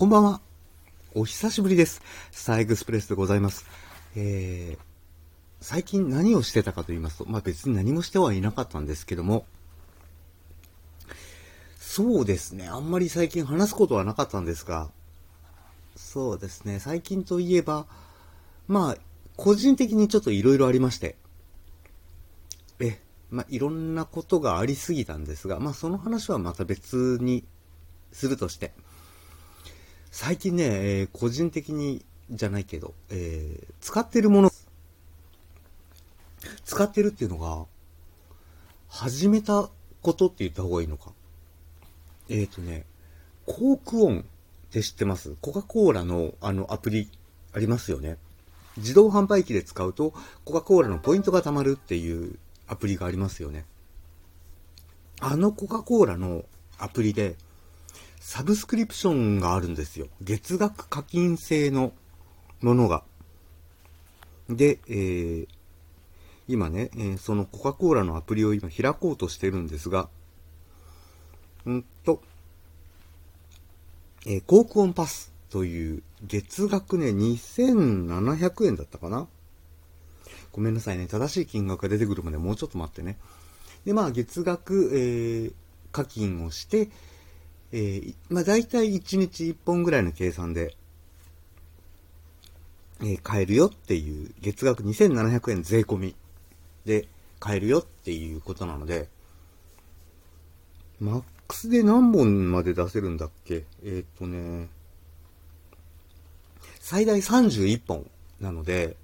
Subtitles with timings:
[0.00, 0.40] こんばんは。
[1.14, 2.00] お久しぶりです。
[2.30, 3.66] スターエクスプレスでございます。
[4.16, 4.84] えー、
[5.60, 9.44] 最近何をしてたかと言いますと、まあ別に何もしてはいなかったんですけども、
[11.78, 14.90] そうですね、あんまり最近話すことはなかったんですが、
[15.96, 17.84] そうですね、最近といえば、
[18.68, 18.96] まあ、
[19.36, 21.16] 個人的にちょっと色々ありまして、
[22.78, 22.98] え、
[23.28, 27.44] まあいろんなことがありすぎたんですが、まあその話はまた別に
[28.12, 28.72] するとして、
[30.10, 34.50] 最近ね、えー個人的にじゃないけど、えー使ってるもの、
[36.64, 37.66] 使ってるっていうのが、
[38.88, 39.70] 始めた
[40.02, 41.12] ことって言った方がいいのか。
[42.28, 42.84] えっ、ー、とね、
[43.46, 44.22] コークオンっ
[44.70, 45.36] て知ってます？
[45.40, 47.08] コカ・コーラのあのアプリ
[47.52, 48.18] ありますよね。
[48.76, 50.14] 自動販売機で使うと
[50.44, 53.64] コカ・コーラのポイントが貯まるっていうアプリがありますよね。
[55.20, 56.44] あのコカ・コーラの
[56.78, 57.36] アプリで、
[58.20, 60.06] サブスクリプションがあるんですよ。
[60.20, 61.92] 月額課金制の
[62.60, 63.02] ものが。
[64.50, 65.48] で、えー、
[66.46, 70.10] 今ね、えーそのコカ・コーラのアプリを今開こうとしてるんですが、
[71.68, 72.20] んと、
[74.26, 79.28] えー、コークオンパスという月額ね、2700円だったかな
[80.52, 81.06] ごめんなさいね。
[81.06, 83.16] 正しい金額が出てくるまでもうちょっと待ってね。
[83.86, 85.52] で、まあ、月額、えー
[85.92, 86.88] 課金をして、
[87.72, 90.74] えーまあ、大体1日1本ぐらいの計算で、
[93.00, 96.16] えー買えるよっていう、月額2700円税込み
[96.84, 97.06] で
[97.38, 99.08] 買えるよっていうことなので、
[101.00, 103.64] マックスで何本まで出せるんだっけ？
[103.84, 104.68] えーっとね、
[106.80, 108.10] 最大31本
[108.40, 108.96] なので、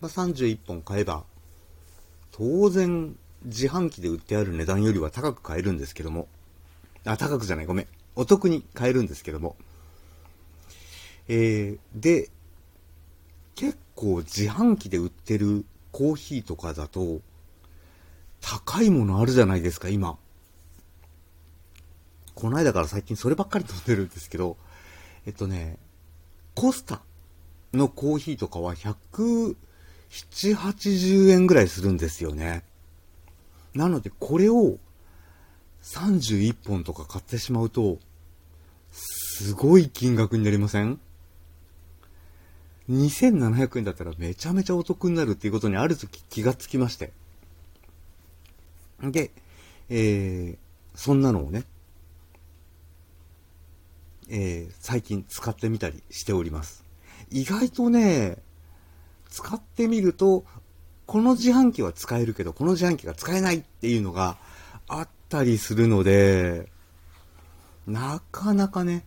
[0.00, 1.24] まあ、31本買えば、
[2.32, 6.28] 当然自販機で売ってある値段よりは高く買えるんですけども、
[7.06, 7.86] あ、高くじゃない、ごめん。
[8.16, 9.56] お得に買えるんですけども。
[11.28, 12.30] えー、で、
[13.54, 17.20] 結構自販機で売ってるコーヒーとかだと、
[18.40, 20.18] 高いものあるじゃないですか、今。
[22.34, 24.56] この間から最近そればっかり飲んでるんですけど、
[25.24, 25.78] えっとね、
[26.54, 27.00] コスタ
[27.72, 29.56] のコーヒーとかは17、
[30.34, 32.62] 80円ぐらいするんですよね。
[33.74, 34.78] なので、これを
[35.86, 37.98] 31本とか買ってしまうと、
[38.90, 40.98] すごい金額になりません
[42.90, 47.12] ?2700 円だったらめちゃめちゃお得になるっていうことにある時気がつきまして。
[49.00, 49.30] で、
[49.88, 50.58] えー、
[50.94, 51.64] そんなのをね、
[54.28, 56.84] えー、最近使ってみたりしております。
[57.30, 58.38] 意外とね、
[59.28, 60.44] 使ってみると、
[61.06, 64.36] この自販機は使えるけど、この自販機が使えないっていうのが
[64.88, 66.68] あったりするので、
[67.86, 69.04] なかなかね、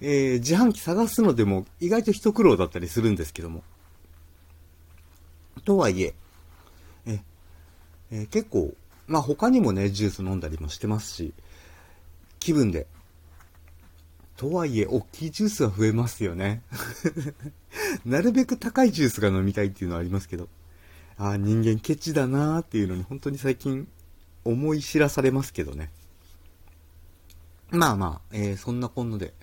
[0.00, 3.64] えー自販機探すのでも意外と一苦労だったりするんですけども。
[5.64, 6.14] とはいえ、
[7.06, 7.20] え、
[8.10, 8.74] えー結構、
[9.06, 11.32] まあ他にもね、ジュース飲んだりもしてますし、
[12.38, 12.86] 気分で。
[14.36, 16.62] とはいえ、大きいジュースは増えますよね。
[18.04, 20.48] なるべく高いジュースが飲みたいっていうのはありますけど。
[21.16, 23.88] ああ、人間ケチだなーっていうのに本当に最近
[24.50, 25.90] 思い知らされますけどね。
[27.70, 29.34] まあまあ、えーそんなこんなで、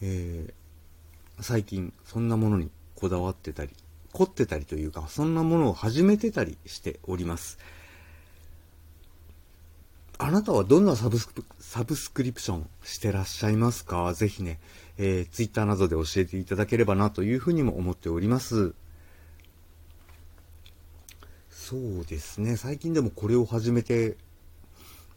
[0.00, 0.54] えー
[1.38, 3.70] 最近そんなものにこだわってたり、
[4.14, 7.58] 凝ってたりというか、そんなものを始めてたりしております。
[10.16, 14.14] あなたはどんなサブスクサブスクリプションしてらっしゃいますか？
[14.14, 14.58] ぜひね、
[14.96, 18.74] えー、ツイッターなどで教えていただければなというふうにも思っております。
[21.68, 24.16] そうですね、最近でもこれを始めて、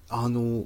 [0.10, 0.66] あの、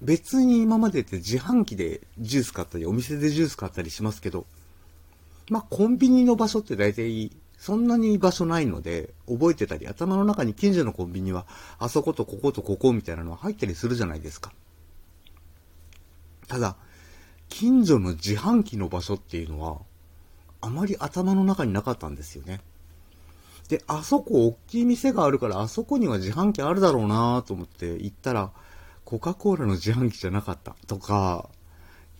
[0.00, 4.46] 別に今までって自販機でジュース買ったり、お店でジュース買ったりしますけど、
[5.50, 11.44] まあコンビニの場所って大体そんなに場所ないので、覚えてたり、頭の中に近所のコンビニは、
[11.78, 14.54] あそことこことここみたいなのは入ったりするじゃないですか。
[16.48, 16.76] ただ、
[17.50, 19.82] 近所の自販機の場所っていうのは、
[20.62, 22.62] あまり頭の中になかったんですよね。
[23.68, 28.50] で、あそこ大きい店があるから、あそこには自販機あるだろうなと思って行ったら、
[29.04, 31.48] コカ・コーラの自販機じゃなかったとか、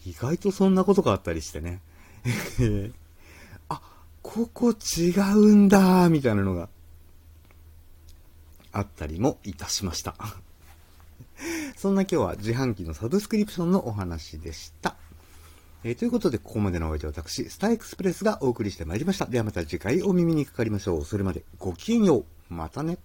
[0.06, 1.80] 意外とそんなことがあったりしてね。
[3.68, 3.80] あ、
[4.22, 6.68] ここ違うんだみたいなのが
[8.72, 10.14] あったりもいたしました。
[11.76, 14.96] そんな今日は自販機のサブスクリプションのお話でした。
[15.86, 19.26] えーということで、ここまでのお相手は私、スターエクスプレスがお送りしてまいりました。
[19.26, 21.04] ではまた次回お耳にかかりましょう。
[21.04, 22.24] それまでごきげんよう。
[22.48, 22.96] またね。